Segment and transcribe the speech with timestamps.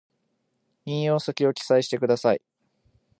[0.85, 2.41] 引用先を記載してください